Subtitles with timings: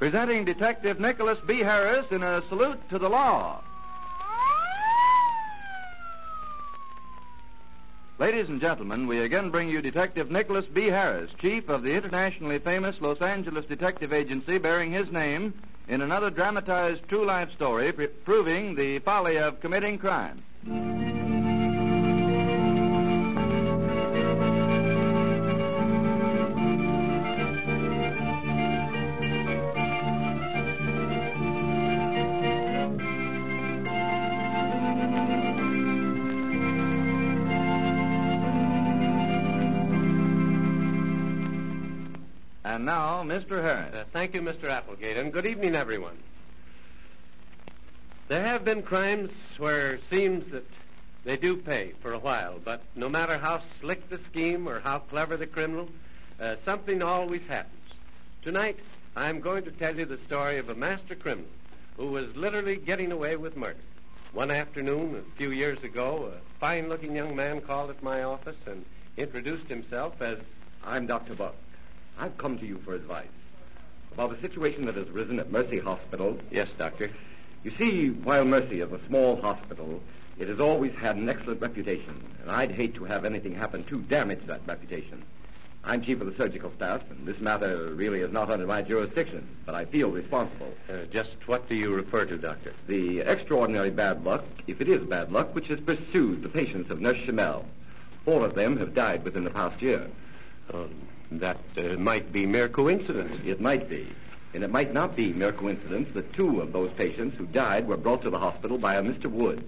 [0.00, 1.58] presenting Detective Nicholas B.
[1.58, 3.60] Harris in a salute to the law.
[8.18, 10.86] Ladies and gentlemen, we again bring you Detective Nicholas B.
[10.86, 15.52] Harris, chief of the internationally famous Los Angeles Detective Agency bearing his name
[15.86, 20.42] in another dramatized true life story pr- proving the folly of committing crime.
[42.80, 43.60] And now, Mr.
[43.60, 43.94] Harris.
[43.94, 44.64] Uh, thank you, Mr.
[44.64, 46.16] Applegate, and good evening, everyone.
[48.28, 50.64] There have been crimes where it seems that
[51.26, 55.00] they do pay for a while, but no matter how slick the scheme or how
[55.00, 55.90] clever the criminal,
[56.40, 57.82] uh, something always happens.
[58.40, 58.78] Tonight,
[59.14, 61.50] I'm going to tell you the story of a master criminal
[61.98, 63.76] who was literally getting away with murder.
[64.32, 68.86] One afternoon, a few years ago, a fine-looking young man called at my office and
[69.18, 70.38] introduced himself as
[70.82, 71.34] I'm Dr.
[71.34, 71.56] Buck.
[72.20, 73.26] I've come to you for advice
[74.12, 76.36] about a situation that has arisen at Mercy Hospital.
[76.50, 77.10] Yes, Doctor.
[77.64, 80.02] You see, while Mercy is a small hospital,
[80.38, 84.02] it has always had an excellent reputation, and I'd hate to have anything happen to
[84.02, 85.22] damage that reputation.
[85.82, 89.46] I'm chief of the surgical staff, and this matter really is not under my jurisdiction,
[89.64, 90.74] but I feel responsible.
[90.90, 92.74] Uh, just what do you refer to, Doctor?
[92.86, 97.00] The extraordinary bad luck, if it is bad luck, which has pursued the patients of
[97.00, 97.64] Nurse Chamel.
[98.26, 100.06] Four of them have died within the past year.
[100.74, 100.90] Um,
[101.32, 103.40] that uh, might be mere coincidence.
[103.44, 104.06] It might be.
[104.52, 107.96] And it might not be mere coincidence that two of those patients who died were
[107.96, 109.26] brought to the hospital by a Mr.
[109.26, 109.64] Wood.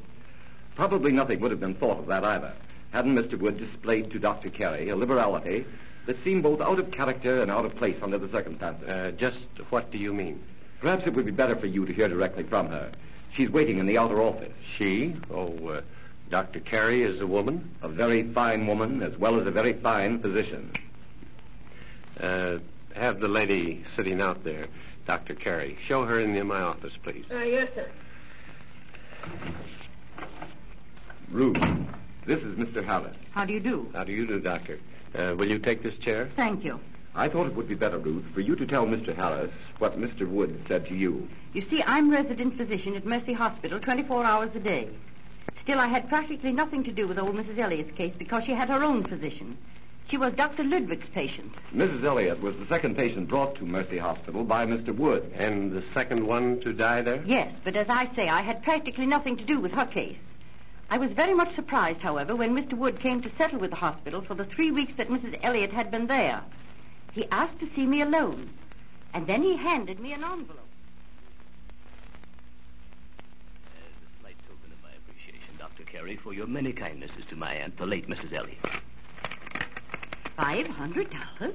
[0.74, 2.52] Probably nothing would have been thought of that either,
[2.90, 3.38] hadn't Mr.
[3.38, 4.50] Wood displayed to Dr.
[4.50, 5.64] Carey a liberality
[6.06, 8.88] that seemed both out of character and out of place under the circumstances.
[8.88, 9.38] Uh, just
[9.70, 10.42] what do you mean?
[10.80, 12.90] Perhaps it would be better for you to hear directly from her.
[13.36, 14.52] She's waiting in the outer office.
[14.76, 15.14] She?
[15.30, 15.80] Oh, uh,
[16.28, 16.60] Dr.
[16.60, 17.70] Carey is a woman?
[17.82, 20.72] A very fine woman, as well as a very fine physician.
[22.20, 22.58] Uh,
[22.94, 24.66] have the lady sitting out there,
[25.06, 25.34] Dr.
[25.34, 25.78] Carey.
[25.86, 27.24] Show her in my office, please.
[27.30, 27.88] Uh, yes, sir.
[31.30, 31.56] Ruth,
[32.26, 32.84] this is Mr.
[32.84, 33.16] Harris.
[33.30, 33.90] How do you do?
[33.94, 34.78] How do you do, Doctor?
[35.14, 36.28] Uh, will you take this chair?
[36.36, 36.78] Thank you.
[37.14, 39.14] I thought it would be better, Ruth, for you to tell Mr.
[39.14, 40.26] Harris what Mr.
[40.26, 41.28] Wood said to you.
[41.52, 44.88] You see, I'm resident physician at Mercy Hospital 24 hours a day.
[45.62, 47.58] Still, I had practically nothing to do with old Mrs.
[47.58, 49.56] Elliott's case because she had her own physician.
[50.10, 50.64] She was Dr.
[50.64, 51.54] Ludwig's patient.
[51.74, 52.04] Mrs.
[52.04, 54.94] Elliott was the second patient brought to Mercy Hospital by Mr.
[54.94, 55.32] Wood.
[55.34, 57.22] And the second one to die there?
[57.24, 60.18] Yes, but as I say, I had practically nothing to do with her case.
[60.90, 62.74] I was very much surprised, however, when Mr.
[62.74, 65.38] Wood came to settle with the hospital for the three weeks that Mrs.
[65.42, 66.42] Elliott had been there.
[67.12, 68.50] He asked to see me alone,
[69.14, 70.58] and then he handed me an envelope.
[73.64, 75.84] Uh, as a slight token of my appreciation, Dr.
[75.84, 78.34] Carey, for your many kindnesses to my aunt, the late Mrs.
[78.34, 78.58] Elliott.
[80.42, 81.54] Five hundred dollars?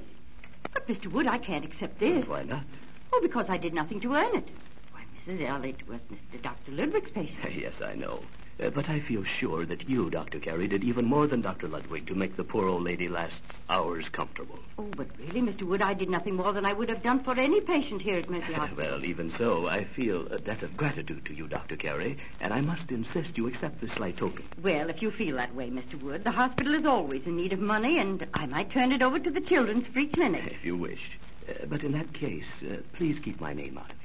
[0.71, 1.07] But, Mr.
[1.11, 2.25] Wood, I can't accept this.
[2.25, 2.63] Why not?
[3.11, 4.47] Oh, because I did nothing to earn it.
[4.93, 5.41] Why, Mrs.
[5.41, 6.41] Elliott was Mr.
[6.41, 6.71] Dr.
[6.71, 7.53] Ludwig's patient.
[7.57, 8.21] yes, I know.
[8.59, 10.39] Uh, but I feel sure that you, Dr.
[10.39, 11.67] Carey, did even more than Dr.
[11.67, 13.35] Ludwig to make the poor old lady last
[13.69, 14.57] hours comfortable.
[14.79, 15.61] Oh, but really, Mr.
[15.61, 18.29] Wood, I did nothing more than I would have done for any patient here at
[18.29, 18.77] Mercy Hospital.
[18.83, 21.75] well, even so, I feel a debt of gratitude to you, Dr.
[21.75, 24.45] Carey, and I must insist you accept this slight token.
[24.63, 26.01] Well, if you feel that way, Mr.
[26.01, 29.19] Wood, the hospital is always in need of money, and I might turn it over
[29.19, 30.45] to the Children's Free Clinic.
[30.47, 31.11] If you wish.
[31.47, 33.96] Uh, but in that case, uh, please keep my name out of it.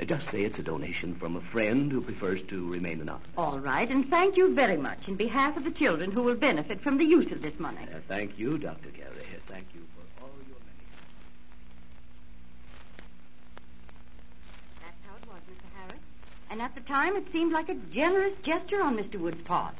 [0.00, 3.28] Uh, just say it's a donation from a friend who prefers to remain anonymous.
[3.38, 6.80] All right, and thank you very much in behalf of the children who will benefit
[6.80, 7.78] from the use of this money.
[7.82, 8.88] Uh, thank you, Dr.
[8.88, 9.08] Carey.
[9.08, 10.84] Uh, thank you for all your many.
[14.80, 15.78] That's how it was, Mr.
[15.78, 16.02] Harris.
[16.50, 19.20] And at the time, it seemed like a generous gesture on Mr.
[19.20, 19.74] Wood's part.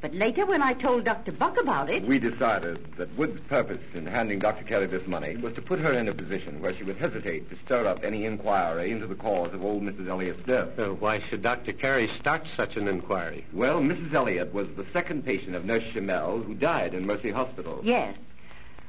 [0.00, 1.32] But later, when I told Dr.
[1.32, 2.04] Buck about it...
[2.04, 4.62] We decided that Wood's purpose in handing Dr.
[4.62, 7.56] Carey this money was to put her in a position where she would hesitate to
[7.64, 10.06] stir up any inquiry into the cause of old Mrs.
[10.08, 10.78] Elliott's death.
[10.78, 11.72] Uh, why should Dr.
[11.72, 13.44] Carey start such an inquiry?
[13.52, 14.14] Well, Mrs.
[14.14, 17.80] Elliott was the second patient of Nurse Chamel who died in Mercy Hospital.
[17.82, 18.16] Yes.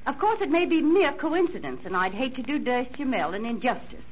[0.05, 3.47] Of course, it may be mere coincidence, and I'd hate to do Nurse Jamel an
[3.47, 4.03] injustice.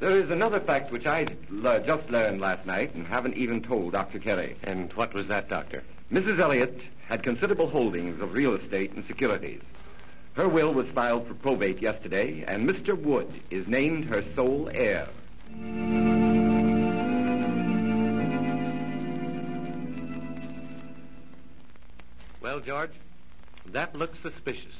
[0.00, 3.92] There is another fact which I le- just learned last night and haven't even told
[3.92, 4.18] Dr.
[4.18, 4.56] Carey.
[4.64, 5.82] And what was that, Doctor?
[6.12, 6.38] Mrs.
[6.38, 9.60] Elliott had considerable holdings of real estate and securities.
[10.34, 12.96] Her will was filed for probate yesterday, and Mr.
[12.96, 15.08] Wood is named her sole heir.
[22.40, 22.92] Well, George,
[23.66, 24.74] that looks suspicious.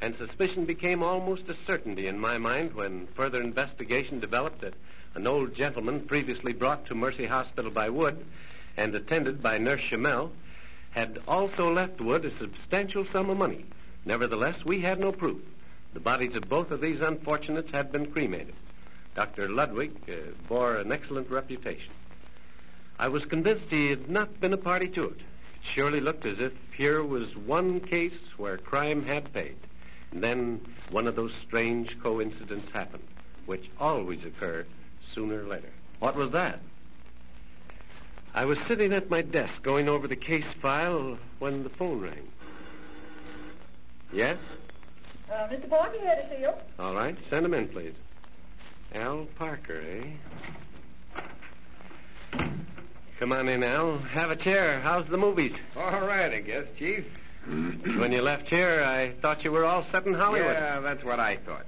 [0.00, 4.74] And suspicion became almost a certainty in my mind when further investigation developed that
[5.14, 8.24] An old gentleman previously brought to Mercy Hospital by Wood
[8.76, 10.30] and attended by Nurse Chamel
[10.90, 13.64] had also left Wood a substantial sum of money.
[14.04, 15.40] Nevertheless, we had no proof.
[15.92, 18.54] The bodies of both of these unfortunates had been cremated.
[19.14, 19.48] Dr.
[19.48, 20.14] Ludwig uh,
[20.48, 21.92] bore an excellent reputation.
[22.98, 25.16] I was convinced he had not been a party to it.
[25.18, 29.56] It surely looked as if here was one case where crime had paid.
[30.12, 30.60] And then
[30.90, 33.06] one of those strange coincidences happened,
[33.46, 34.66] which always occur
[35.14, 35.70] sooner or later.
[35.98, 36.60] What was that?
[38.40, 42.26] I was sitting at my desk going over the case file when the phone rang.
[44.14, 44.38] Yes?
[45.30, 45.68] Uh, Mr.
[45.68, 46.52] Porter here to see you.
[46.78, 47.14] All right.
[47.28, 47.92] Send him in, please.
[48.94, 49.82] Al Parker,
[52.32, 52.40] eh?
[53.18, 53.98] Come on in, Al.
[53.98, 54.80] Have a chair.
[54.80, 55.52] How's the movies?
[55.76, 57.04] All right, I guess, Chief.
[57.44, 60.54] when you left here, I thought you were all set in Hollywood.
[60.54, 61.66] Yeah, that's what I thought.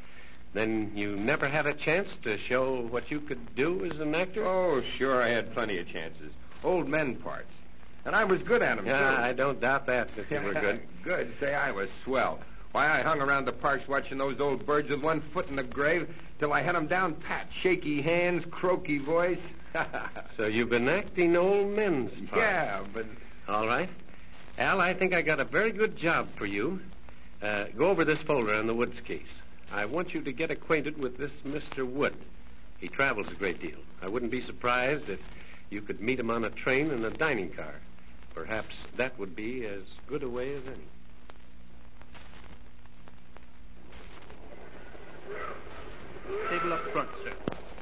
[0.54, 4.46] Then you never had a chance to show what you could do as an actor?
[4.46, 6.32] Oh, sure, I had plenty of chances.
[6.64, 7.50] Old men parts.
[8.04, 9.22] And I was good at 'em, Yeah, too.
[9.22, 10.80] I don't doubt that, if you were good.
[11.04, 11.32] good.
[11.40, 12.40] Say, I was swell.
[12.72, 15.62] Why, I hung around the parks watching those old birds with one foot in the
[15.62, 17.46] grave till I had 'em down pat.
[17.54, 19.38] Shaky hands, croaky voice.
[20.36, 22.36] So you've been acting old men's parts.
[22.36, 23.06] yeah, but...
[23.48, 23.88] All right.
[24.58, 26.80] Al, I think I got a very good job for you.
[27.42, 29.26] Uh, go over this folder on the Woods case.
[29.72, 31.86] I want you to get acquainted with this Mr.
[31.86, 32.14] Wood.
[32.78, 33.78] He travels a great deal.
[34.02, 35.20] I wouldn't be surprised if
[35.72, 37.74] you could meet him on a train in a dining car.
[38.34, 40.76] Perhaps that would be as good a way as any.
[46.50, 47.32] Table up front, sir.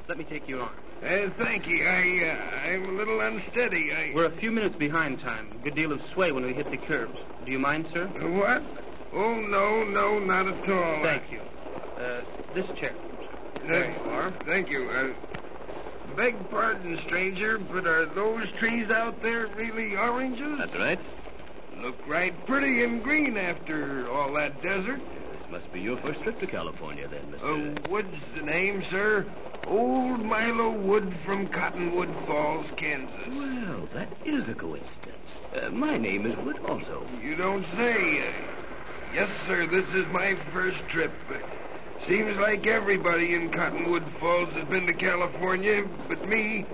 [0.08, 0.70] Let me take your arm.
[1.02, 1.84] Uh, thank you.
[1.84, 3.92] I, uh, I'm a little unsteady.
[3.92, 4.12] I...
[4.14, 5.50] We're a few minutes behind time.
[5.52, 7.18] A good deal of sway when we hit the curbs.
[7.44, 8.06] Do you mind, sir?
[8.06, 8.62] What?
[9.12, 11.02] Oh, no, no, not at all.
[11.02, 11.40] Thank you.
[11.96, 12.20] Uh,
[12.54, 12.94] this chair.
[13.66, 14.30] There you are.
[14.46, 15.14] Thank you.
[16.16, 20.58] Beg pardon, stranger, but are those trees out there really oranges?
[20.58, 20.98] That's right.
[21.82, 25.00] Look right pretty and green after all that desert.
[25.32, 27.42] This must be your first trip to California, then, Mr.
[27.42, 29.26] Uh, Wood's the name, sir.
[29.66, 33.28] Old Milo Wood from Cottonwood Falls, Kansas.
[33.28, 35.16] Well, that is a coincidence.
[35.54, 37.06] Uh, my name is Wood also.
[37.22, 38.20] You don't say.
[38.20, 38.32] Uh,
[39.14, 41.12] yes, sir, this is my first trip.
[42.06, 46.66] Seems like everybody in Cottonwood Falls has been to California but me.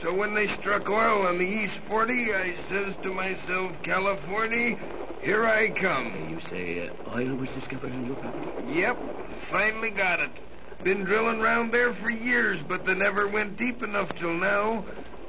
[0.00, 4.76] So when they struck oil on the East 40, I says to myself, California,
[5.22, 6.26] here I come.
[6.28, 8.48] You say uh, oil was discovered on your property?
[8.66, 8.98] Yep,
[9.50, 10.30] finally got it.
[10.82, 14.84] Been drilling round there for years, but they never went deep enough till now.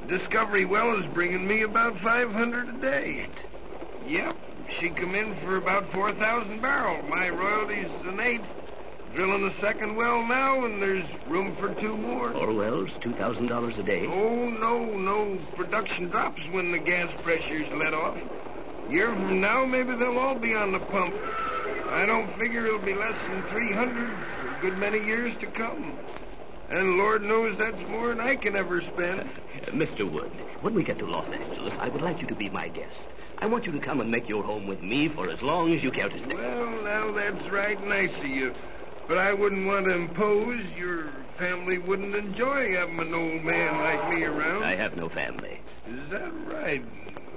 [0.08, 3.28] Discovery well is bringing me about 500 a day.
[4.06, 4.36] Yep,
[4.68, 7.06] she come in for about 4,000 barrels.
[7.08, 8.48] My royalties an eighth.
[9.15, 12.33] Drilling the second well now, and there's room for two more.
[12.33, 14.06] Four wells, $2,000 a day.
[14.06, 15.39] Oh, no, no.
[15.56, 18.19] Production drops when the gas pressure's let off.
[18.89, 21.15] Year from now, maybe they'll all be on the pump.
[21.91, 25.97] I don't figure it'll be less than 300 for a good many years to come.
[26.69, 29.21] And Lord knows that's more than I can ever spend.
[29.21, 30.12] Uh, Mr.
[30.12, 32.91] Wood, when we get to Los Angeles, I would like you to be my guest.
[33.38, 35.81] I want you to come and make your home with me for as long as
[35.81, 36.35] you care to stay.
[36.35, 38.53] Well, now that's right nice of you.
[39.07, 40.62] But I wouldn't want to impose.
[40.77, 41.06] Your
[41.38, 44.63] family wouldn't enjoy having an old man like me around.
[44.63, 45.60] I have no family.
[45.88, 46.84] Is that right?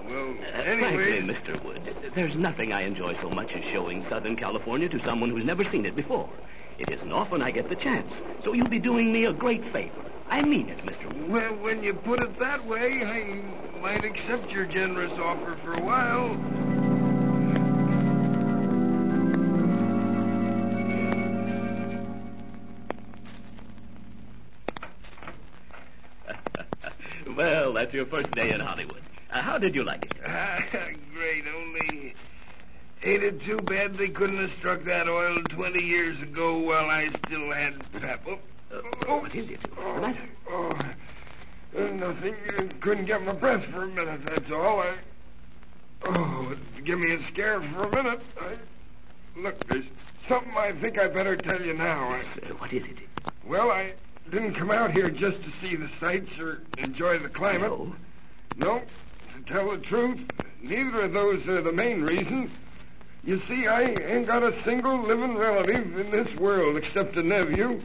[0.09, 0.97] Well, Uh, anyway.
[1.23, 1.62] Frankly, Mr.
[1.64, 5.64] Wood, there's nothing I enjoy so much as showing Southern California to someone who's never
[5.64, 6.31] seen it before.
[6.78, 8.11] It isn't often I get the chance,
[8.45, 10.00] so you'll be doing me a great favor.
[10.31, 11.07] I mean it, Mr.
[11.12, 11.31] Wood.
[11.31, 13.42] Well, when you put it that way, I
[13.83, 16.67] might accept your generous offer for a while.
[27.88, 29.02] That's your first day in Hollywood.
[29.30, 30.11] Uh, how did you like it?
[30.26, 30.62] Ah,
[31.14, 32.14] great, only
[33.02, 37.11] ain't it too bad they couldn't have struck that oil 20 years ago while I
[37.25, 38.21] still had pep.
[38.26, 38.38] Oh,
[38.71, 39.61] Uh, what is it?
[39.75, 40.28] What's the matter?
[40.50, 40.92] oh,
[41.78, 42.35] uh, nothing.
[42.35, 44.80] Uh, couldn't get my breath for a minute, that's all.
[44.80, 44.92] I,
[46.02, 46.54] oh,
[46.85, 48.21] give me a scare for a minute.
[48.38, 48.59] I,
[49.35, 49.87] look, there's
[50.28, 52.11] something I think I better tell you now.
[52.11, 52.99] I, Uh, what is it?
[53.47, 53.95] well, I
[54.30, 57.70] didn't come out here just to see the sights or enjoy the climate.
[57.70, 57.94] No.
[58.56, 58.82] No,
[59.35, 60.20] to tell the truth,
[60.62, 62.50] neither of those are the main reasons.
[63.25, 67.80] You see, I ain't got a single living relative in this world except a nephew.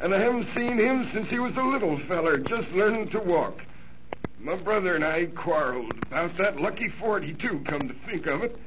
[0.00, 3.62] And I haven't seen him since he was a little feller, just learning to walk.
[4.40, 8.58] My brother and I quarreled about that lucky 42, come to think of it.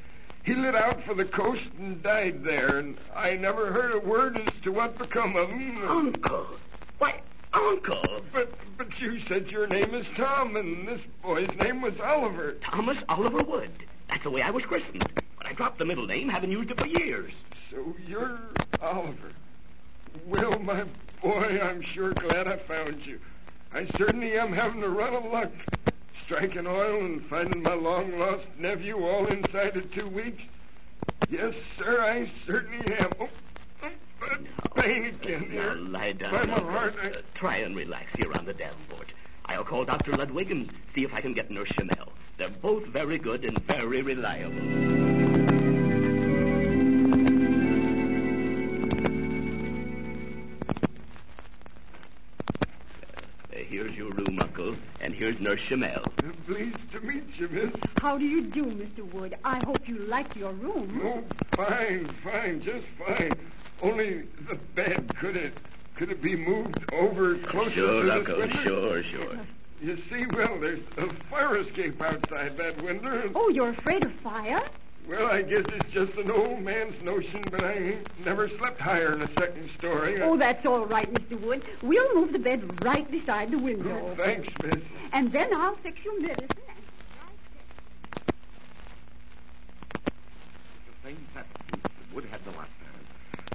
[0.44, 4.38] He lit out for the coast and died there, and I never heard a word
[4.38, 5.84] as to what become of him.
[5.86, 6.48] Uncle.
[6.98, 7.22] Why,
[7.54, 8.24] Uncle!
[8.32, 12.54] But but you said your name is Tom, and this boy's name was Oliver.
[12.62, 13.72] Thomas Oliver Wood.
[14.10, 15.12] That's the way I was christened.
[15.38, 17.34] But I dropped the middle name, haven't used it for years.
[17.70, 18.40] So you're
[18.82, 19.32] Oliver.
[20.26, 20.86] Well, my
[21.22, 23.20] boy, I'm sure glad I found you.
[23.74, 25.52] I certainly am having a run of luck.
[26.26, 30.44] Striking oil and finding my long-lost nephew all inside of two weeks.
[31.30, 33.14] Yes, sir, I certainly am.
[33.20, 33.30] Oh,
[34.76, 36.32] pain again Now lie down.
[36.32, 36.72] By my Uncle.
[36.72, 39.08] heart, Uh, try and relax here on the Davenport.
[39.46, 40.12] I'll call Dr.
[40.18, 42.10] Ludwig and see if I can get Nurse Chanel.
[42.38, 44.98] They're both very good and very reliable.
[53.54, 56.04] Uh, here's your room, Uncle, and here's Nurse Chanel.
[56.46, 57.72] Pleased to meet you, miss.
[57.98, 59.10] How do you do, Mr.
[59.14, 59.38] Wood?
[59.44, 61.02] I hope you like your room.
[61.04, 61.24] Oh,
[61.56, 63.32] fine, fine, just fine.
[63.82, 65.54] Only the bed, could it,
[65.96, 68.64] could it be moved over closer sure, to Uncle, this window?
[68.64, 69.40] sure, sure.
[69.82, 73.32] You see, well, there's a fire escape outside that window.
[73.36, 74.64] Oh, you're afraid of fire?
[75.08, 79.16] Well, I guess it's just an old man's notion, but I ain't never slept higher
[79.16, 80.22] in a second story.
[80.22, 81.40] Oh, that's all right, Mr.
[81.40, 81.62] Wood.
[81.82, 84.10] We'll move the bed right beside the window.
[84.12, 84.82] Oh, thanks, miss.
[85.14, 86.50] And then I'll fix your medicine.
[91.04, 91.46] The same pet
[92.14, 92.87] Wood had the last time.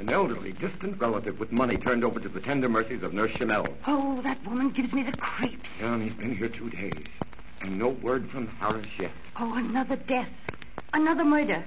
[0.02, 3.73] An elderly, distant relative with money turned over to the tender mercies of Nurse Chanel.
[3.87, 5.71] Oh, that woman gives me the creeps.
[5.78, 7.06] Yeah, and he's been here two days.
[7.61, 9.12] And no word from Harris yet.
[9.37, 10.28] Oh, another death.
[10.92, 11.62] Another murder.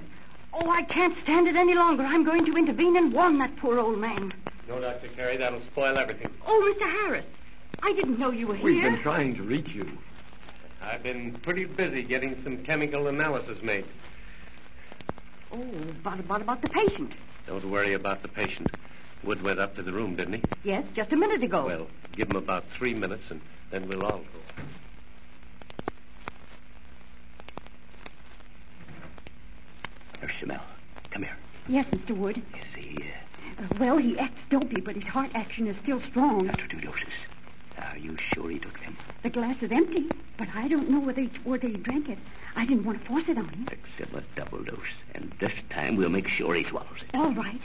[0.52, 2.02] Oh, I can't stand it any longer.
[2.02, 4.34] I'm going to intervene and warn that poor old man.
[4.68, 5.08] No, Dr.
[5.08, 6.30] Carey, that'll spoil everything.
[6.46, 6.90] Oh, Mr.
[6.90, 7.24] Harris.
[7.82, 8.64] I didn't know you were here.
[8.64, 9.96] We've been trying to reach you.
[10.82, 13.86] I've been pretty busy getting some chemical analysis made.
[15.50, 15.56] Oh,
[16.02, 17.12] what about, about the patient?
[17.46, 18.70] Don't worry about the patient.
[19.22, 20.42] Wood went up to the room, didn't he?
[20.64, 21.64] Yes, just a minute ago.
[21.66, 21.86] Well,
[22.16, 24.64] give him about three minutes, and then we'll all go.
[30.22, 30.62] Nurse Chanel,
[31.10, 31.36] come here.
[31.68, 32.10] Yes, Mr.
[32.16, 32.36] Wood.
[32.36, 36.48] You see, uh, Uh, well, he acts dopey, but his heart action is still strong.
[36.48, 37.12] after two doses.
[37.78, 38.96] Are you sure he took them?
[39.22, 42.18] The glass is empty, but I don't know whether he, whether he drank it.
[42.54, 43.66] I didn't want to force it on him.
[43.66, 44.78] Fix him a double dose,
[45.14, 47.16] and this time we'll make sure he swallows it.
[47.16, 47.60] All right.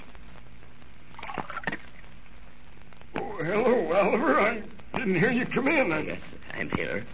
[3.15, 4.39] Oh, hello, Oliver.
[4.39, 4.63] I
[4.97, 5.91] didn't hear you come in.
[5.91, 6.01] I...
[6.01, 6.21] Yes,
[6.57, 7.05] I'm here.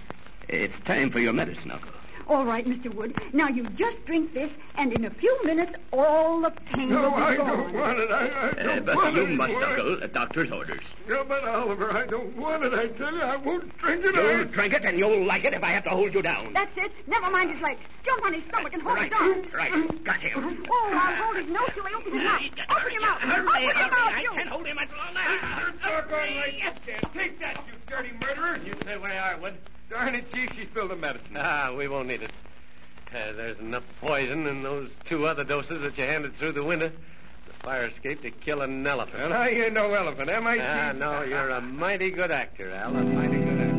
[0.48, 1.97] It's time for your medicine, Uncle.
[2.30, 2.94] All right, Mr.
[2.94, 3.14] Wood.
[3.34, 7.12] Now you just drink this, and in a few minutes, all the pain No, will
[7.12, 7.48] be I gone.
[7.48, 8.12] don't want it.
[8.12, 9.64] I, I Uh, don't but want you it must, anymore.
[9.70, 10.04] Uncle.
[10.04, 10.84] A doctor's orders.
[11.08, 12.74] No, but Oliver, I don't want it.
[12.74, 14.14] I tell you, I won't drink it.
[14.14, 14.44] You'll I...
[14.44, 16.52] drink it, and you'll like it if I have to hold you down.
[16.52, 16.92] That's it.
[17.08, 17.80] Never mind his legs.
[18.04, 19.46] Jump on his stomach and hold right, it down.
[19.54, 20.04] right.
[20.04, 20.68] Got him.
[20.70, 22.42] Oh, I'll hold his nose till he opens his mouth.
[22.78, 23.22] Open your mouth.
[23.22, 23.90] Hurry, Open your hurry.
[23.90, 24.32] mouth, I you.
[24.32, 25.80] can't hold him much longer.
[25.82, 27.10] Doggone right you can.
[27.14, 28.60] Take that, you dirty murderer.
[28.66, 29.58] You say where you are, Wood.
[29.90, 31.36] Darn it, Chief, she spilled the medicine.
[31.38, 32.32] Ah, we won't need it.
[33.14, 36.92] Uh, there's enough poison in those two other doses that you handed through the window.
[37.48, 39.24] The fire escape to kill an elephant.
[39.24, 42.96] And I ain't no elephant, am I, Ah, no, you're a mighty good actor, Al.
[42.98, 43.78] A mighty good actor.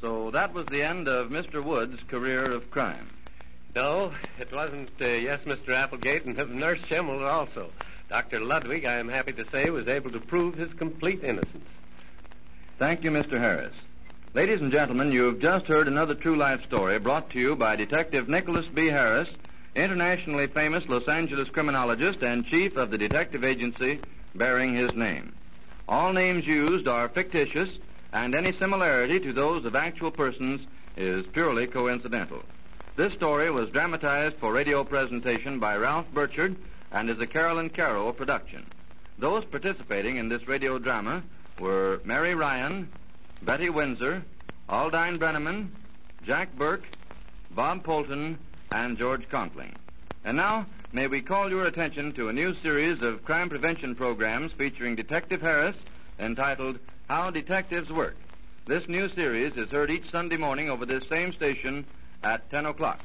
[0.00, 1.62] So that was the end of Mr.
[1.64, 3.08] Wood's career of crime.
[3.74, 4.90] No, it wasn't.
[5.00, 5.70] Uh, yes, Mr.
[5.70, 7.70] Applegate, and Nurse Schemmel also.
[8.14, 8.38] Dr.
[8.38, 11.68] Ludwig, I am happy to say, was able to prove his complete innocence.
[12.78, 13.40] Thank you, Mr.
[13.40, 13.74] Harris.
[14.34, 18.28] Ladies and gentlemen, you've just heard another true life story brought to you by Detective
[18.28, 18.86] Nicholas B.
[18.86, 19.28] Harris,
[19.74, 23.98] internationally famous Los Angeles criminologist and chief of the detective agency
[24.36, 25.34] bearing his name.
[25.88, 27.68] All names used are fictitious,
[28.12, 30.60] and any similarity to those of actual persons
[30.96, 32.44] is purely coincidental.
[32.94, 36.54] This story was dramatized for radio presentation by Ralph Burchard
[36.94, 38.64] and is a Carolyn Carroll production.
[39.18, 41.24] Those participating in this radio drama
[41.58, 42.88] were Mary Ryan,
[43.42, 44.22] Betty Windsor,
[44.68, 45.68] Aldine Brenneman,
[46.24, 46.84] Jack Burke,
[47.50, 48.38] Bob Polton,
[48.70, 49.74] and George Conkling.
[50.24, 54.52] And now, may we call your attention to a new series of crime prevention programs
[54.52, 55.76] featuring Detective Harris
[56.20, 58.16] entitled How Detectives Work.
[58.66, 61.84] This new series is heard each Sunday morning over this same station
[62.22, 63.00] at 10 o'clock.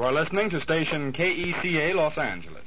[0.00, 2.59] You are listening to station KECA Los Angeles.